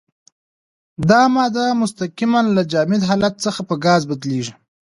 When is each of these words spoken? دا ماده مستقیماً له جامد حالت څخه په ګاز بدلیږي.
دا 1.09 1.21
ماده 1.35 1.65
مستقیماً 1.81 2.41
له 2.55 2.61
جامد 2.71 3.01
حالت 3.09 3.33
څخه 3.45 3.61
په 3.69 3.75
ګاز 3.85 4.01
بدلیږي. 4.09 4.53